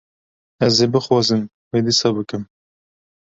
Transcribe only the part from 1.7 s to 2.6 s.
wê dîsa bikim.